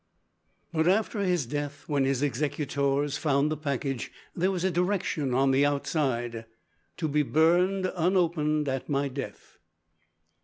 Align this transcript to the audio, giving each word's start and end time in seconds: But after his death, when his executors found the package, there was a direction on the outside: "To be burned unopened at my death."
But 0.73 0.87
after 0.87 1.19
his 1.19 1.45
death, 1.45 1.83
when 1.85 2.05
his 2.05 2.23
executors 2.23 3.17
found 3.19 3.51
the 3.51 3.55
package, 3.55 4.11
there 4.35 4.49
was 4.49 4.63
a 4.63 4.71
direction 4.71 5.31
on 5.35 5.51
the 5.51 5.63
outside: 5.63 6.45
"To 6.97 7.07
be 7.07 7.21
burned 7.21 7.85
unopened 7.95 8.67
at 8.67 8.89
my 8.89 9.09
death." 9.09 9.59